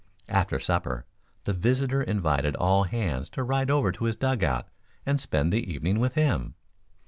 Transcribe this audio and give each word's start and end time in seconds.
After 0.29 0.57
supper, 0.57 1.05
the 1.43 1.53
visitor 1.53 2.01
invited 2.01 2.55
all 2.55 2.85
hands 2.85 3.29
to 3.37 3.43
ride 3.43 3.69
over 3.69 3.91
to 3.91 4.05
his 4.05 4.15
dug 4.15 4.43
out 4.43 4.67
and 5.05 5.21
spend 5.21 5.53
the 5.53 5.71
evening 5.71 5.99
with 5.99 6.13
him. 6.15 6.55